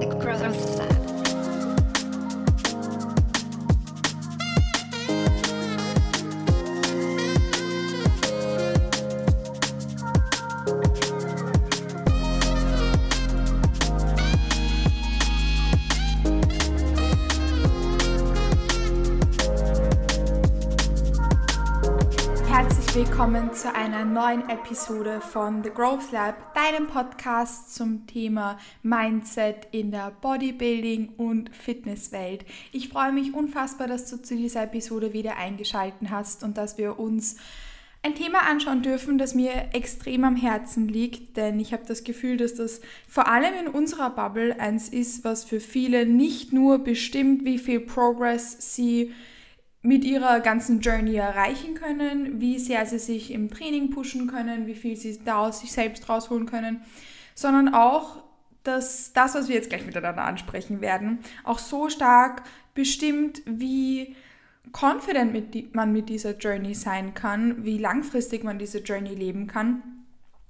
[0.00, 1.05] the growth of that.
[23.56, 30.10] Zu einer neuen Episode von The Growth Lab, deinem Podcast zum Thema Mindset in der
[30.20, 32.44] Bodybuilding und Fitnesswelt.
[32.72, 36.98] Ich freue mich unfassbar, dass du zu dieser Episode wieder eingeschaltet hast und dass wir
[36.98, 37.36] uns
[38.02, 42.36] ein Thema anschauen dürfen, das mir extrem am Herzen liegt, denn ich habe das Gefühl,
[42.36, 47.46] dass das vor allem in unserer Bubble eins ist, was für viele nicht nur bestimmt,
[47.46, 49.14] wie viel Progress sie
[49.86, 54.74] mit ihrer ganzen Journey erreichen können, wie sehr sie sich im Training pushen können, wie
[54.74, 56.80] viel sie da aus sich selbst rausholen können,
[57.34, 58.24] sondern auch,
[58.64, 62.42] dass das, was wir jetzt gleich miteinander ansprechen werden, auch so stark
[62.74, 64.16] bestimmt, wie
[64.72, 69.84] confident mit man mit dieser Journey sein kann, wie langfristig man diese Journey leben kann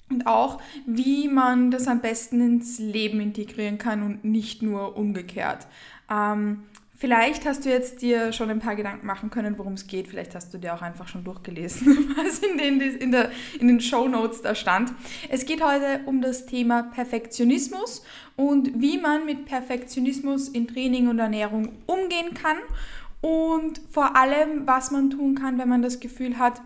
[0.09, 5.67] und auch, wie man das am besten ins Leben integrieren kann und nicht nur umgekehrt.
[6.11, 6.63] Ähm,
[6.99, 10.09] Vielleicht hast du jetzt dir schon ein paar Gedanken machen können, worum es geht.
[10.09, 13.31] Vielleicht hast du dir auch einfach schon durchgelesen, was in den, in, der,
[13.61, 14.93] in den Show Notes da stand.
[15.29, 18.03] Es geht heute um das Thema Perfektionismus
[18.35, 22.57] und wie man mit Perfektionismus in Training und Ernährung umgehen kann
[23.21, 26.63] und vor allem, was man tun kann, wenn man das Gefühl hat,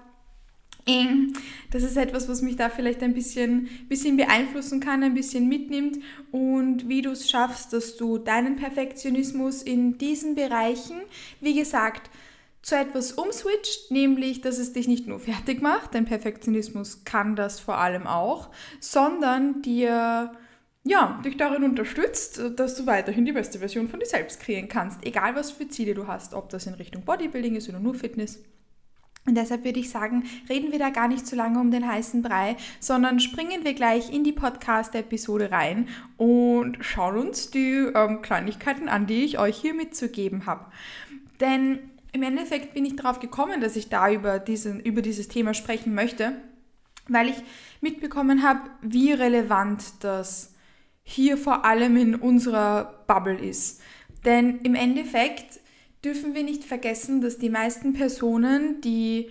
[1.71, 5.99] das ist etwas, was mich da vielleicht ein bisschen, bisschen beeinflussen kann, ein bisschen mitnimmt.
[6.33, 11.01] Und wie du es schaffst, dass du deinen Perfektionismus in diesen Bereichen,
[11.41, 12.11] wie gesagt,
[12.63, 17.59] zu etwas umswitcht, nämlich, dass es dich nicht nur fertig macht, dein Perfektionismus kann das
[17.59, 20.33] vor allem auch, sondern dir
[20.83, 25.05] ja, dich darin unterstützt, dass du weiterhin die beste Version von dir selbst kreieren kannst,
[25.05, 28.43] egal was für Ziele du hast, ob das in Richtung Bodybuilding ist oder nur Fitness.
[29.27, 32.23] Und deshalb würde ich sagen, reden wir da gar nicht zu lange um den heißen
[32.23, 38.89] Brei, sondern springen wir gleich in die Podcast-Episode rein und schauen uns die ähm, Kleinigkeiten
[38.89, 40.67] an, die ich euch hier mitzugeben habe.
[41.39, 41.79] Denn
[42.13, 45.95] im Endeffekt bin ich darauf gekommen, dass ich da über, diesen, über dieses Thema sprechen
[45.95, 46.33] möchte,
[47.09, 47.37] weil ich
[47.81, 50.55] mitbekommen habe, wie relevant das
[51.03, 53.81] hier vor allem in unserer Bubble ist.
[54.25, 55.60] Denn im Endeffekt
[56.05, 59.31] dürfen wir nicht vergessen, dass die meisten Personen, die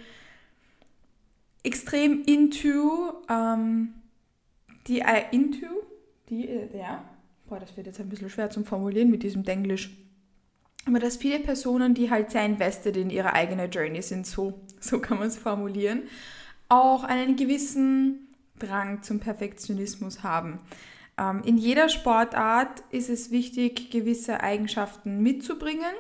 [1.64, 3.94] extrem into, ähm,
[4.88, 5.66] die äh, into,
[6.30, 7.04] die, äh, ja,
[7.48, 9.92] boah, das wird jetzt ein bisschen schwer zum Formulieren mit diesem Denglisch.
[10.86, 15.00] Aber dass viele Personen, die halt sehr invested in ihre eigene Journey sind, so, so
[15.00, 16.04] kann man es formulieren,
[16.70, 18.28] auch einen gewissen
[18.60, 20.60] Drang zum Perfektionismus haben.
[21.18, 25.94] Ähm, in jeder Sportart ist es wichtig, gewisse Eigenschaften mitzubringen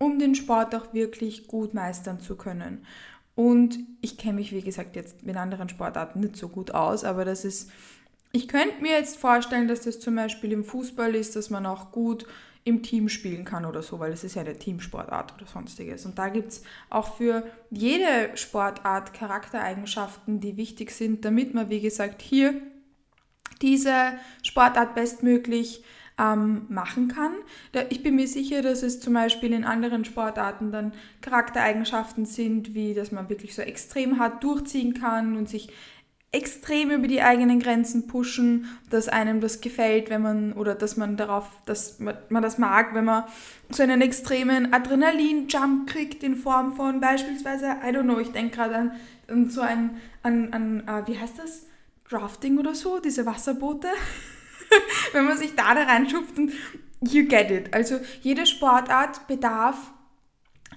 [0.00, 2.86] um den Sport auch wirklich gut meistern zu können.
[3.36, 7.24] Und ich kenne mich, wie gesagt, jetzt mit anderen Sportarten nicht so gut aus, aber
[7.24, 7.70] das ist,
[8.32, 11.92] ich könnte mir jetzt vorstellen, dass das zum Beispiel im Fußball ist, dass man auch
[11.92, 12.26] gut
[12.64, 16.04] im Team spielen kann oder so, weil es ist ja eine Teamsportart oder sonstiges.
[16.04, 21.80] Und da gibt es auch für jede Sportart Charaktereigenschaften, die wichtig sind, damit man, wie
[21.80, 22.54] gesagt, hier
[23.62, 24.12] diese
[24.42, 25.84] Sportart bestmöglich
[26.20, 27.32] ähm, machen kann.
[27.88, 30.92] Ich bin mir sicher, dass es zum Beispiel in anderen Sportarten dann
[31.22, 35.70] Charaktereigenschaften sind, wie dass man wirklich so extrem hart durchziehen kann und sich
[36.32, 41.16] extrem über die eigenen Grenzen pushen, dass einem das gefällt, wenn man oder dass man
[41.16, 43.24] darauf, dass man das mag, wenn man
[43.70, 48.76] so einen extremen Adrenalin-Jump kriegt in Form von beispielsweise, I don't know, ich denke gerade
[48.76, 48.92] an,
[49.28, 51.66] an, so ein, an, an uh, wie heißt das?
[52.08, 53.88] Drafting oder so, diese Wasserboote.
[55.12, 56.52] wenn man sich da, da reinschupft und
[57.02, 57.74] you get it.
[57.74, 59.92] Also jede Sportart bedarf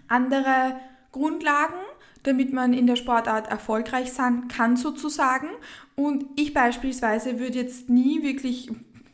[0.07, 0.79] andere
[1.11, 1.79] Grundlagen,
[2.23, 5.49] damit man in der Sportart erfolgreich sein kann sozusagen.
[5.95, 8.69] Und ich beispielsweise würde jetzt nie wirklich,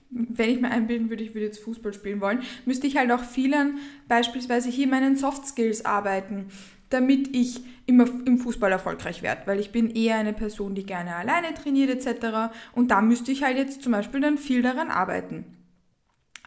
[0.10, 3.24] wenn ich mir einbilden würde, ich würde jetzt Fußball spielen wollen, müsste ich halt auch
[3.24, 6.50] vielen beispielsweise hier meinen Soft Skills arbeiten
[6.90, 11.16] damit ich immer im Fußball erfolgreich werde, weil ich bin eher eine Person, die gerne
[11.16, 12.54] alleine trainiert etc.
[12.74, 15.46] Und da müsste ich halt jetzt zum Beispiel dann viel daran arbeiten.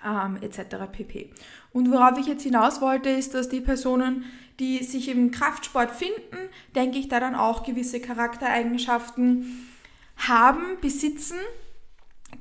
[0.05, 0.77] Ähm, etc.
[0.91, 1.31] pp.
[1.73, 4.25] Und worauf ich jetzt hinaus wollte, ist, dass die Personen,
[4.59, 9.69] die sich im Kraftsport finden, denke ich, da dann auch gewisse Charaktereigenschaften
[10.17, 11.39] haben, besitzen,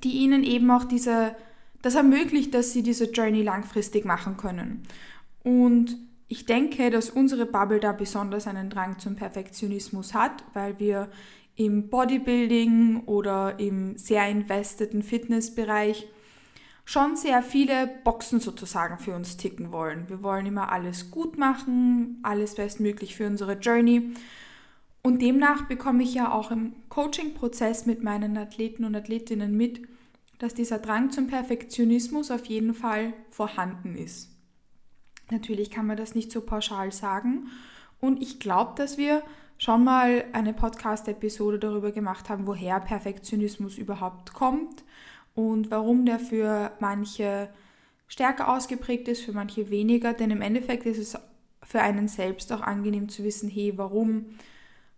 [0.04, 1.36] die ihnen eben auch diese,
[1.82, 4.84] das ermöglicht, dass sie diese Journey langfristig machen können.
[5.44, 5.98] Und
[6.32, 11.10] ich denke, dass unsere Bubble da besonders einen Drang zum Perfektionismus hat, weil wir
[11.58, 16.08] im Bodybuilding oder im sehr investierten Fitnessbereich
[16.86, 20.08] schon sehr viele Boxen sozusagen für uns ticken wollen.
[20.08, 24.14] Wir wollen immer alles gut machen, alles bestmöglich für unsere Journey.
[25.02, 29.82] Und demnach bekomme ich ja auch im Coaching-Prozess mit meinen Athleten und Athletinnen mit,
[30.40, 34.31] dass dieser Drang zum Perfektionismus auf jeden Fall vorhanden ist.
[35.32, 37.48] Natürlich kann man das nicht so pauschal sagen.
[38.00, 39.24] Und ich glaube, dass wir
[39.58, 44.84] schon mal eine Podcast-Episode darüber gemacht haben, woher Perfektionismus überhaupt kommt
[45.36, 47.50] und warum der für manche
[48.08, 50.14] stärker ausgeprägt ist, für manche weniger.
[50.14, 51.18] Denn im Endeffekt ist es
[51.64, 54.26] für einen selbst auch angenehm zu wissen, hey, warum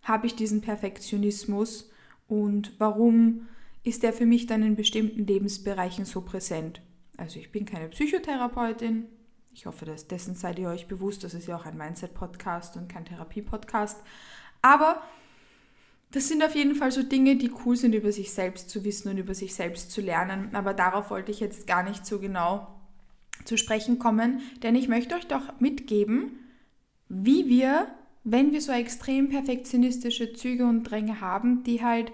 [0.02, 1.90] habe ich diesen Perfektionismus
[2.26, 3.46] und warum
[3.84, 6.80] ist der für mich dann in bestimmten Lebensbereichen so präsent.
[7.16, 9.06] Also ich bin keine Psychotherapeutin.
[9.54, 11.22] Ich hoffe, dass dessen seid ihr euch bewusst.
[11.22, 14.00] Das ist ja auch ein Mindset-Podcast und kein Therapie-Podcast.
[14.62, 15.00] Aber
[16.10, 19.10] das sind auf jeden Fall so Dinge, die cool sind, über sich selbst zu wissen
[19.10, 20.54] und über sich selbst zu lernen.
[20.56, 22.66] Aber darauf wollte ich jetzt gar nicht so genau
[23.44, 26.32] zu sprechen kommen, denn ich möchte euch doch mitgeben,
[27.08, 27.86] wie wir,
[28.24, 32.12] wenn wir so extrem perfektionistische Züge und Dränge haben, die halt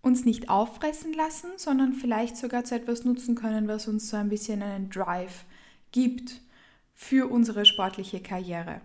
[0.00, 4.28] uns nicht auffressen lassen, sondern vielleicht sogar zu etwas nutzen können, was uns so ein
[4.28, 5.44] bisschen einen Drive
[5.92, 6.40] gibt
[6.94, 8.80] für unsere sportliche Karriere.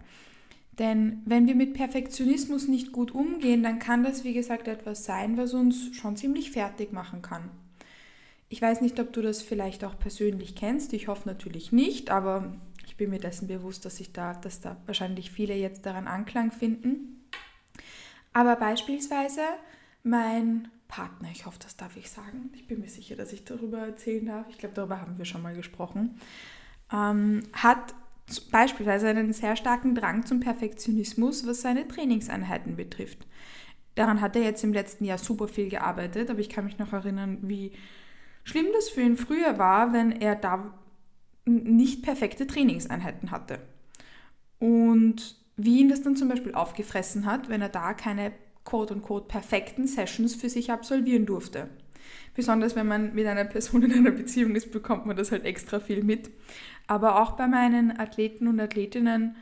[0.79, 5.37] Denn wenn wir mit Perfektionismus nicht gut umgehen, dann kann das, wie gesagt, etwas sein,
[5.37, 7.49] was uns schon ziemlich fertig machen kann.
[8.49, 10.93] Ich weiß nicht, ob du das vielleicht auch persönlich kennst.
[10.93, 12.55] Ich hoffe natürlich nicht, aber
[12.85, 16.51] ich bin mir dessen bewusst, dass, ich da, dass da wahrscheinlich viele jetzt daran Anklang
[16.51, 17.27] finden.
[18.31, 19.41] Aber beispielsweise
[20.03, 22.51] mein Partner, ich hoffe, das darf ich sagen.
[22.53, 24.45] Ich bin mir sicher, dass ich darüber erzählen darf.
[24.49, 26.19] Ich glaube, darüber haben wir schon mal gesprochen.
[26.91, 27.93] Ähm, hat
[28.51, 33.25] beispielsweise einen sehr starken Drang zum Perfektionismus, was seine Trainingseinheiten betrifft.
[33.95, 36.93] Daran hat er jetzt im letzten Jahr super viel gearbeitet, aber ich kann mich noch
[36.93, 37.71] erinnern, wie
[38.43, 40.73] schlimm das für ihn früher war, wenn er da
[41.45, 43.59] nicht perfekte Trainingseinheiten hatte.
[44.59, 48.31] Und wie ihn das dann zum Beispiel aufgefressen hat, wenn er da keine
[48.65, 51.69] quote-unquote perfekten Sessions für sich absolvieren durfte.
[52.35, 55.79] Besonders wenn man mit einer Person in einer Beziehung ist, bekommt man das halt extra
[55.79, 56.29] viel mit.
[56.87, 59.35] Aber auch bei meinen Athleten und Athletinnen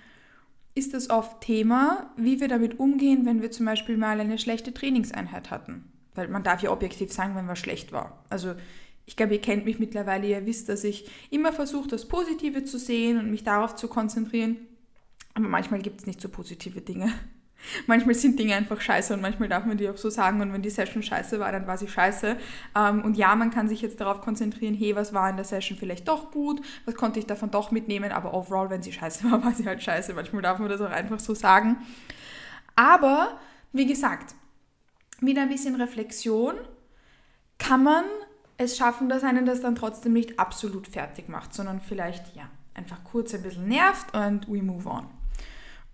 [0.76, 4.74] ist es oft Thema, wie wir damit umgehen, wenn wir zum Beispiel mal eine schlechte
[4.74, 5.92] Trainingseinheit hatten.
[6.16, 8.24] Weil man darf ja objektiv sagen, wenn was schlecht war.
[8.30, 8.56] Also
[9.06, 12.80] ich glaube, ihr kennt mich mittlerweile, ihr wisst, dass ich immer versuche, das Positive zu
[12.80, 14.58] sehen und mich darauf zu konzentrieren.
[15.34, 17.14] Aber manchmal gibt es nicht so positive Dinge
[17.88, 20.62] manchmal sind Dinge einfach scheiße und manchmal darf man die auch so sagen und wenn
[20.62, 22.38] die Session scheiße war, dann war sie scheiße.
[22.76, 25.78] Ähm, und ja, man kann sich jetzt darauf konzentrieren, hey, was war in der Session
[25.78, 29.44] vielleicht doch gut, was konnte ich davon doch mitnehmen, aber overall, wenn sie scheiße war,
[29.46, 30.14] war sie halt scheiße.
[30.14, 31.78] Manchmal darf man das auch einfach so sagen.
[32.76, 33.40] Aber,
[33.72, 34.36] wie gesagt,
[35.22, 36.56] mit ein bisschen Reflexion
[37.58, 38.04] kann man
[38.58, 43.04] es schaffen, dass einen das dann trotzdem nicht absolut fertig macht, sondern vielleicht, ja, einfach
[43.04, 45.08] kurz ein bisschen nervt und we move on.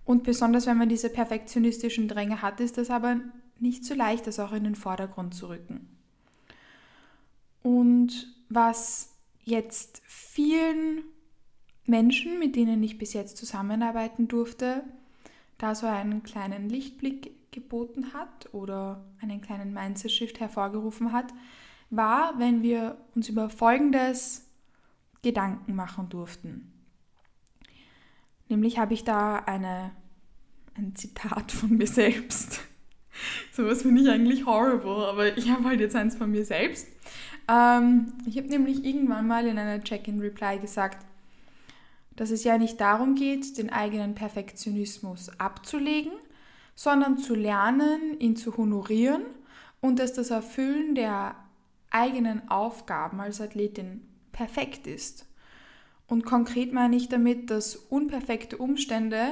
[0.06, 3.18] Und besonders wenn man diese perfektionistischen Dränge hat, ist das aber
[3.60, 5.88] nicht so leicht, das auch in den Vordergrund zu rücken.
[7.62, 9.14] Und was
[9.44, 11.04] jetzt vielen
[11.86, 14.84] Menschen, mit denen ich bis jetzt zusammenarbeiten durfte,
[15.58, 21.34] da so einen kleinen Lichtblick geboten hat oder einen kleinen Mindset-Shift hervorgerufen hat,
[21.90, 24.48] war, wenn wir uns über Folgendes
[25.22, 26.72] Gedanken machen durften.
[28.52, 29.92] Nämlich habe ich da eine,
[30.76, 32.60] ein Zitat von mir selbst.
[33.54, 36.88] Sowas finde ich eigentlich horrible, aber ich habe halt jetzt eins von mir selbst.
[37.48, 41.06] Ähm, ich habe nämlich irgendwann mal in einer Check-in-Reply gesagt,
[42.16, 46.12] dass es ja nicht darum geht, den eigenen Perfektionismus abzulegen,
[46.76, 49.24] sondern zu lernen, ihn zu honorieren
[49.80, 51.36] und dass das Erfüllen der
[51.90, 54.02] eigenen Aufgaben als Athletin
[54.34, 55.26] perfekt ist.
[56.12, 59.32] Und konkret meine ich damit, dass unperfekte Umstände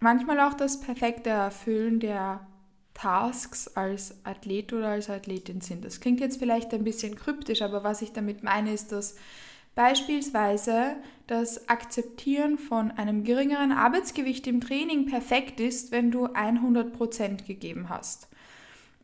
[0.00, 2.46] manchmal auch das perfekte Erfüllen der
[2.94, 5.84] Tasks als Athlet oder als Athletin sind.
[5.84, 9.16] Das klingt jetzt vielleicht ein bisschen kryptisch, aber was ich damit meine, ist, dass
[9.74, 17.90] beispielsweise das Akzeptieren von einem geringeren Arbeitsgewicht im Training perfekt ist, wenn du 100% gegeben
[17.90, 18.28] hast.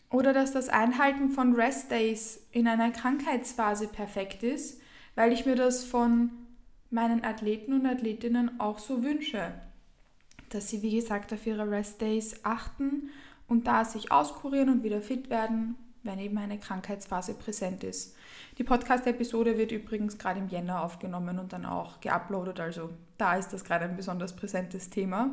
[0.08, 4.80] Oder dass das Einhalten von Rest Days in einer Krankheitsphase perfekt ist,
[5.14, 6.30] weil ich mir das von
[6.92, 9.52] meinen Athleten und Athletinnen auch so wünsche.
[10.50, 13.10] Dass sie, wie gesagt, auf ihre Rest Days achten
[13.48, 18.16] und da sich auskurieren und wieder fit werden, wenn eben eine Krankheitsphase präsent ist.
[18.58, 23.52] Die Podcast-Episode wird übrigens gerade im Jänner aufgenommen und dann auch geuploadet, also da ist
[23.52, 25.30] das gerade ein besonders präsentes Thema.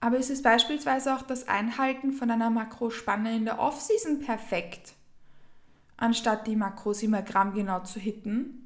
[0.00, 4.92] Aber es ist beispielsweise auch das Einhalten von einer Makrospanne in der Offseason perfekt.
[5.96, 8.65] anstatt die Makros immer grammgenau zu hitten,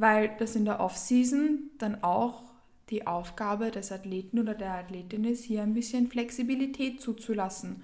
[0.00, 2.44] weil das in der Off-Season dann auch
[2.90, 7.82] die Aufgabe des Athleten oder der Athletin ist, hier ein bisschen Flexibilität zuzulassen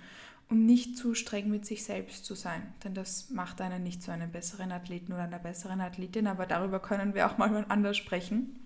[0.49, 2.63] und nicht zu streng mit sich selbst zu sein.
[2.85, 6.81] Denn das macht einen nicht zu einem besseren Athleten oder einer besseren Athletin, aber darüber
[6.81, 8.61] können wir auch mal anders sprechen.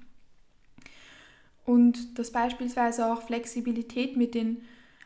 [1.65, 4.63] Und dass beispielsweise auch Flexibilität mit den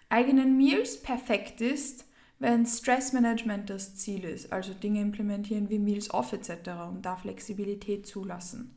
[0.09, 2.05] eigenen Meals perfekt ist,
[2.43, 6.51] wenn Stressmanagement das Ziel ist, also Dinge implementieren wie Meals off etc.
[6.91, 8.75] und da Flexibilität zulassen.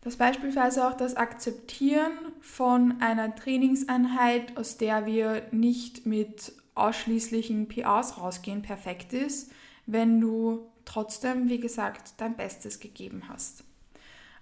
[0.00, 8.18] Das beispielsweise auch das Akzeptieren von einer Trainingseinheit, aus der wir nicht mit ausschließlichen PAs
[8.18, 9.52] rausgehen, perfekt ist,
[9.86, 13.62] wenn du trotzdem, wie gesagt, dein Bestes gegeben hast.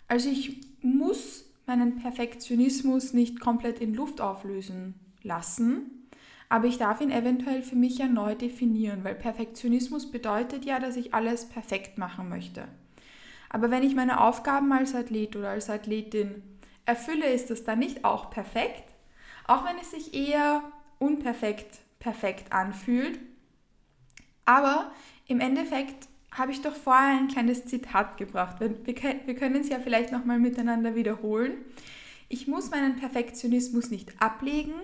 [0.09, 6.03] Also ich muss meinen Perfektionismus nicht komplett in Luft auflösen lassen,
[6.54, 10.94] aber ich darf ihn eventuell für mich ja neu definieren, weil Perfektionismus bedeutet ja, dass
[10.94, 12.68] ich alles perfekt machen möchte.
[13.50, 16.44] Aber wenn ich meine Aufgaben als Athlet oder als Athletin
[16.87, 18.84] erfülle, ist das dann nicht auch perfekt?
[19.49, 20.62] Auch wenn es sich eher
[21.00, 23.18] unperfekt perfekt anfühlt.
[24.44, 24.92] Aber
[25.26, 28.58] im Endeffekt habe ich doch vorher ein kleines Zitat gebracht.
[28.61, 31.54] Wir, können es ja vielleicht nochmal miteinander wiederholen.
[32.28, 34.75] Ich muss meinen Perfektionismus nicht ablegen,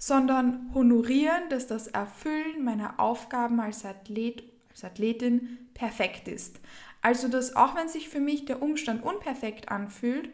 [0.00, 6.58] sondern honorieren, dass das Erfüllen meiner Aufgaben als Athlet, als Athletin perfekt ist.
[7.02, 10.30] Also, dass auch wenn sich für mich der Umstand unperfekt anfühlt,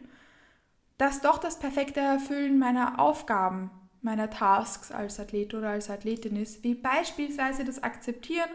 [0.97, 3.69] dass doch das perfekte Erfüllen meiner Aufgaben,
[4.01, 8.49] meiner Tasks als Athlet oder als Athletin ist, wie beispielsweise das Akzeptieren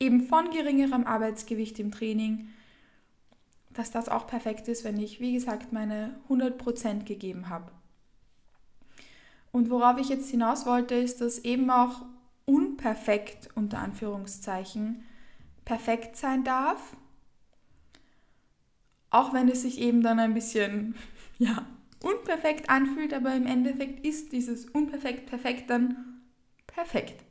[0.00, 2.48] eben von geringerem Arbeitsgewicht im Training,
[3.70, 7.70] dass das auch perfekt ist, wenn ich, wie gesagt, meine 100% gegeben habe.
[9.58, 12.02] Und worauf ich jetzt hinaus wollte, ist, dass eben auch
[12.44, 15.02] unperfekt unter Anführungszeichen
[15.64, 16.96] perfekt sein darf,
[19.10, 20.94] auch wenn es sich eben dann ein bisschen
[21.38, 21.66] ja,
[22.04, 26.22] unperfekt anfühlt, aber im Endeffekt ist dieses unperfekt perfekt dann
[26.68, 27.24] perfekt.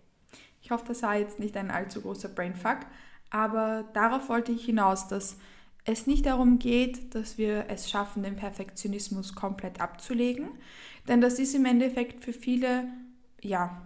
[0.61, 2.79] Ich hoffe, das war jetzt nicht ein allzu großer Brainfuck,
[3.29, 5.37] aber darauf wollte ich hinaus, dass
[5.87, 10.49] es nicht darum geht, dass wir es schaffen, den Perfektionismus komplett abzulegen,
[11.07, 12.89] denn das ist im Endeffekt für viele,
[13.41, 13.81] ja,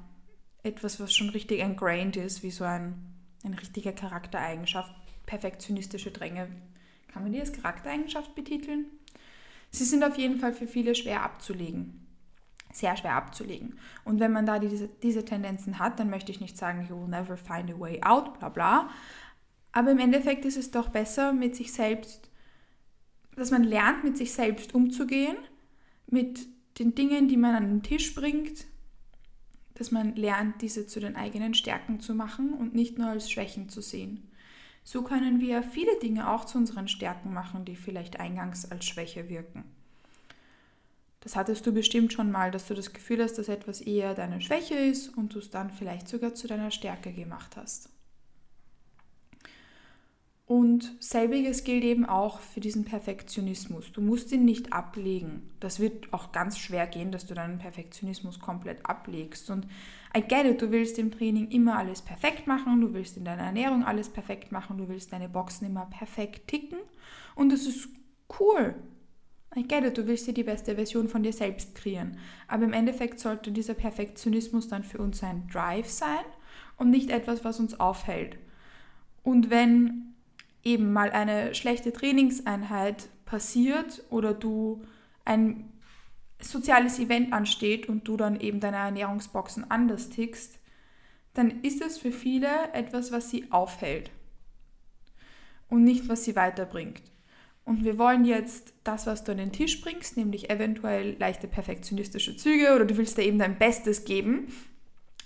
[0.63, 2.95] etwas, was schon richtig ingrained ist, wie so ein,
[3.43, 4.93] ein richtiger Charaktereigenschaft.
[5.27, 6.47] Perfektionistische Dränge.
[7.07, 8.85] Kann man die als Charaktereigenschaft betiteln?
[9.69, 12.05] Sie sind auf jeden Fall für viele schwer abzulegen.
[12.73, 13.79] Sehr schwer abzulegen.
[14.05, 17.07] Und wenn man da diese, diese Tendenzen hat, dann möchte ich nicht sagen, you will
[17.07, 18.89] never find a way out, bla bla.
[19.71, 22.29] Aber im Endeffekt ist es doch besser, mit sich selbst,
[23.35, 25.37] dass man lernt, mit sich selbst umzugehen,
[26.07, 26.47] mit
[26.79, 28.65] den Dingen, die man an den Tisch bringt,
[29.75, 33.69] dass man lernt, diese zu den eigenen Stärken zu machen und nicht nur als Schwächen
[33.69, 34.29] zu sehen.
[34.83, 39.29] So können wir viele Dinge auch zu unseren Stärken machen, die vielleicht eingangs als Schwäche
[39.29, 39.63] wirken.
[41.21, 44.41] Das hattest du bestimmt schon mal, dass du das Gefühl hast, dass etwas eher deine
[44.41, 47.89] Schwäche ist und du es dann vielleicht sogar zu deiner Stärke gemacht hast.
[50.51, 53.93] Und selbiges gilt eben auch für diesen Perfektionismus.
[53.93, 55.49] Du musst ihn nicht ablegen.
[55.61, 59.49] Das wird auch ganz schwer gehen, dass du deinen Perfektionismus komplett ablegst.
[59.49, 59.65] Und
[60.13, 63.43] I get it, du willst im Training immer alles perfekt machen, du willst in deiner
[63.43, 66.79] Ernährung alles perfekt machen, du willst deine Boxen immer perfekt ticken.
[67.33, 67.87] Und das ist
[68.37, 68.75] cool.
[69.55, 72.17] I get it, du willst dir die beste Version von dir selbst kreieren.
[72.49, 76.25] Aber im Endeffekt sollte dieser Perfektionismus dann für uns ein Drive sein
[76.75, 78.37] und nicht etwas, was uns aufhält.
[79.23, 80.10] Und wenn
[80.63, 84.83] eben mal eine schlechte Trainingseinheit passiert oder du
[85.25, 85.71] ein
[86.39, 90.59] soziales Event ansteht und du dann eben deine Ernährungsboxen anders tickst,
[91.33, 94.11] dann ist es für viele etwas, was sie aufhält
[95.69, 97.01] und nicht, was sie weiterbringt.
[97.63, 102.35] Und wir wollen jetzt das, was du an den Tisch bringst, nämlich eventuell leichte perfektionistische
[102.35, 104.47] Züge oder du willst da eben dein Bestes geben,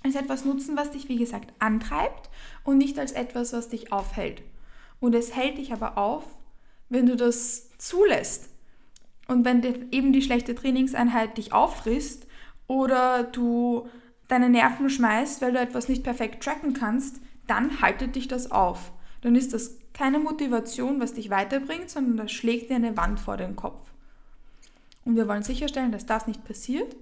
[0.03, 2.29] als etwas nutzen, was dich, wie gesagt, antreibt
[2.63, 4.43] und nicht als etwas, was dich aufhält.
[4.99, 6.23] Und es hält dich aber auf,
[6.89, 8.49] wenn du das zulässt.
[9.27, 12.27] Und wenn eben die schlechte Trainingseinheit dich auffrisst
[12.67, 13.89] oder du
[14.27, 18.91] deine Nerven schmeißt, weil du etwas nicht perfekt tracken kannst, dann haltet dich das auf.
[19.21, 23.37] Dann ist das keine Motivation, was dich weiterbringt, sondern das schlägt dir eine Wand vor
[23.37, 23.81] den Kopf.
[25.05, 26.95] Und wir wollen sicherstellen, dass das nicht passiert.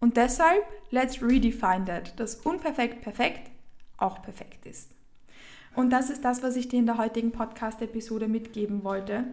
[0.00, 3.50] Und deshalb, let's redefine that, dass unperfekt perfekt
[3.96, 4.95] auch perfekt ist.
[5.76, 9.24] Und das ist das, was ich dir in der heutigen Podcast-Episode mitgeben wollte.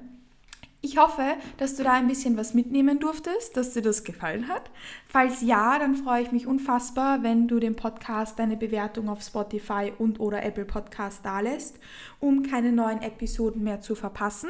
[0.81, 1.23] Ich hoffe,
[1.55, 4.69] dass du da ein bisschen was mitnehmen durftest, dass dir das gefallen hat.
[5.07, 9.93] Falls ja, dann freue ich mich unfassbar, wenn du dem Podcast deine Bewertung auf Spotify
[9.97, 11.79] und oder Apple Podcast dalässt,
[12.19, 14.49] um keine neuen Episoden mehr zu verpassen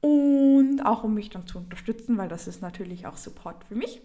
[0.00, 4.00] und auch um mich dann zu unterstützen, weil das ist natürlich auch Support für mich.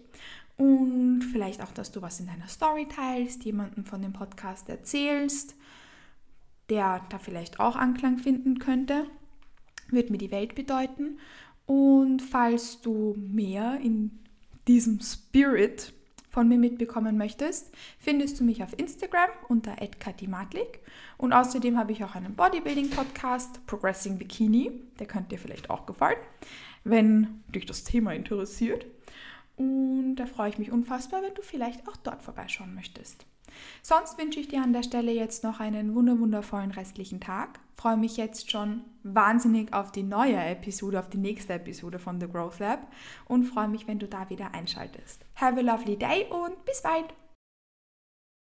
[0.56, 5.56] Und vielleicht auch, dass du was in deiner Story teilst, jemandem von dem Podcast erzählst,
[6.70, 9.06] der da vielleicht auch Anklang finden könnte
[9.92, 11.18] wird mir die Welt bedeuten.
[11.66, 14.18] Und falls du mehr in
[14.66, 15.92] diesem Spirit
[16.28, 20.80] von mir mitbekommen möchtest, findest du mich auf Instagram unter @katimatlik
[21.18, 25.86] und außerdem habe ich auch einen Bodybuilding Podcast Progressing Bikini, der könnte dir vielleicht auch
[25.86, 26.18] gefallen,
[26.84, 28.86] wenn dich das Thema interessiert.
[29.56, 33.26] Und da freue ich mich unfassbar, wenn du vielleicht auch dort vorbeischauen möchtest.
[33.82, 37.60] Sonst wünsche ich dir an der Stelle jetzt noch einen wundervollen restlichen Tag.
[37.76, 42.28] Freue mich jetzt schon wahnsinnig auf die neue Episode, auf die nächste Episode von The
[42.28, 42.86] Growth Lab
[43.26, 45.24] und freue mich, wenn du da wieder einschaltest.
[45.36, 47.19] Have a lovely day und bis bald!